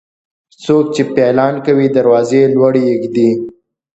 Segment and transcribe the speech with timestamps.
[0.63, 3.29] څوک چې پيلان کوي، دروازې لوړي اېږدي.